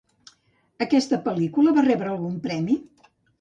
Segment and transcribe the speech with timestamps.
[0.85, 2.79] Aquesta pel·lícula va rebre algun premi?